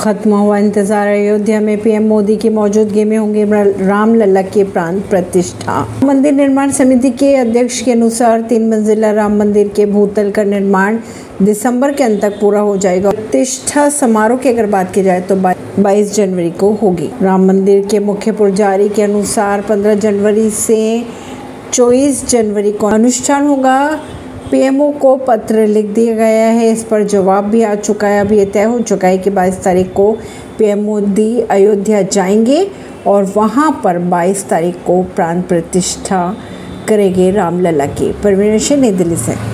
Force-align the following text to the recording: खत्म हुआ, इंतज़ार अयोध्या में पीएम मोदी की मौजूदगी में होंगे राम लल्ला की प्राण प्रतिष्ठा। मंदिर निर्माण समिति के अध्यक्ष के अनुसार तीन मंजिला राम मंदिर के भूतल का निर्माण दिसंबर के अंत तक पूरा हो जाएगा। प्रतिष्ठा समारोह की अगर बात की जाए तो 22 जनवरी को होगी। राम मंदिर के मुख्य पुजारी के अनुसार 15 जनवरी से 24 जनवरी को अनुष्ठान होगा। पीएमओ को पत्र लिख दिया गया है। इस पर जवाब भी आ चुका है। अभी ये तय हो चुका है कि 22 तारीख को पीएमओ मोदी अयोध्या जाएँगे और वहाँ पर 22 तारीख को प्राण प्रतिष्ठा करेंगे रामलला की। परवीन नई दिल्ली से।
खत्म 0.00 0.32
हुआ, 0.32 0.58
इंतज़ार 0.58 1.06
अयोध्या 1.06 1.60
में 1.60 1.82
पीएम 1.82 2.06
मोदी 2.08 2.36
की 2.36 2.48
मौजूदगी 2.48 3.02
में 3.04 3.16
होंगे 3.16 3.44
राम 3.78 4.14
लल्ला 4.14 4.42
की 4.42 4.62
प्राण 4.66 5.00
प्रतिष्ठा। 5.10 5.80
मंदिर 6.04 6.32
निर्माण 6.32 6.70
समिति 6.70 7.10
के 7.12 7.34
अध्यक्ष 7.36 7.80
के 7.82 7.92
अनुसार 7.92 8.40
तीन 8.42 8.68
मंजिला 8.70 9.10
राम 9.12 9.36
मंदिर 9.38 9.68
के 9.76 9.86
भूतल 9.86 10.30
का 10.30 10.42
निर्माण 10.44 10.98
दिसंबर 11.42 11.92
के 11.92 12.04
अंत 12.04 12.20
तक 12.22 12.38
पूरा 12.40 12.60
हो 12.60 12.76
जाएगा। 12.76 13.10
प्रतिष्ठा 13.10 13.88
समारोह 13.90 14.38
की 14.38 14.48
अगर 14.48 14.66
बात 14.68 14.92
की 14.94 15.02
जाए 15.02 15.20
तो 15.20 15.36
22 15.36 16.14
जनवरी 16.14 16.50
को 16.52 16.72
होगी। 16.72 17.10
राम 17.22 17.46
मंदिर 17.48 17.86
के 17.86 17.98
मुख्य 18.00 18.32
पुजारी 18.32 18.88
के 18.88 19.02
अनुसार 19.02 19.60
15 19.62 19.94
जनवरी 19.96 20.48
से 20.52 20.80
24 21.72 22.24
जनवरी 22.30 22.72
को 22.72 22.86
अनुष्ठान 22.88 23.46
होगा। 23.46 23.78
पीएमओ 24.50 24.92
को 24.92 25.16
पत्र 25.16 25.66
लिख 25.66 25.86
दिया 25.86 26.14
गया 26.14 26.48
है। 26.48 26.72
इस 26.72 26.84
पर 26.84 27.02
जवाब 27.02 27.44
भी 27.44 27.62
आ 27.62 27.74
चुका 27.74 28.08
है। 28.08 28.20
अभी 28.20 28.38
ये 28.38 28.44
तय 28.44 28.62
हो 28.62 28.80
चुका 28.80 29.08
है 29.08 29.18
कि 29.18 29.30
22 29.30 29.64
तारीख 29.64 29.92
को 29.92 30.12
पीएमओ 30.58 30.82
मोदी 30.82 31.40
अयोध्या 31.40 32.02
जाएँगे 32.02 32.70
और 33.06 33.32
वहाँ 33.36 33.80
पर 33.84 33.98
22 33.98 34.48
तारीख 34.48 34.74
को 34.86 35.02
प्राण 35.02 35.42
प्रतिष्ठा 35.42 36.36
करेंगे 36.88 37.30
रामलला 37.30 37.86
की। 37.86 38.12
परवीन 38.24 38.80
नई 38.80 38.90
दिल्ली 38.90 39.16
से। 39.16 39.34